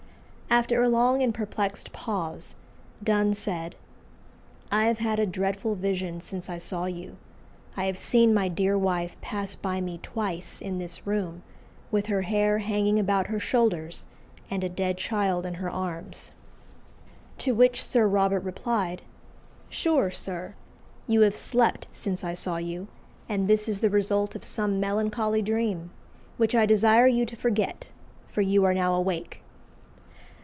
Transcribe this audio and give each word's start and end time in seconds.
After 0.53 0.83
a 0.83 0.89
long 0.89 1.21
and 1.21 1.33
perplexed 1.33 1.93
pause, 1.93 2.55
Donne 3.01 3.33
said, 3.35 3.73
"I 4.69 4.83
have 4.87 4.97
had 4.97 5.17
a 5.17 5.25
dreadful 5.25 5.75
vision 5.75 6.19
since 6.19 6.49
I 6.49 6.57
saw 6.57 6.87
you; 6.87 7.15
I 7.77 7.85
have 7.85 7.97
seen 7.97 8.33
my 8.33 8.49
dear 8.49 8.77
wife 8.77 9.15
pass 9.21 9.55
by 9.55 9.79
me 9.79 10.01
twice 10.03 10.59
in 10.61 10.77
this 10.77 11.07
room 11.07 11.41
with 11.89 12.07
her 12.07 12.23
hair 12.23 12.57
hanging 12.57 12.99
about 12.99 13.27
her 13.27 13.39
shoulders 13.39 14.05
and 14.49 14.61
a 14.61 14.67
dead 14.67 14.97
child 14.97 15.45
in 15.45 15.53
her 15.53 15.69
arms;" 15.69 16.33
to 17.37 17.55
which 17.55 17.81
Sir 17.81 18.05
Robert 18.05 18.43
replied, 18.43 19.03
"Sure, 19.69 20.11
sir, 20.11 20.55
you 21.07 21.21
have 21.21 21.33
slept 21.33 21.87
since 21.93 22.25
I 22.25 22.33
saw 22.33 22.57
you, 22.57 22.89
and 23.29 23.47
this 23.47 23.69
is 23.69 23.79
the 23.79 23.89
result 23.89 24.35
of 24.35 24.43
some 24.43 24.81
melancholy 24.81 25.41
dream, 25.41 25.91
which 26.35 26.53
I 26.53 26.65
desire 26.65 27.07
you 27.07 27.25
to 27.27 27.37
forget, 27.37 27.87
for 28.27 28.41
you 28.41 28.65
are 28.65 28.73
now 28.73 28.93
awake." 28.93 29.37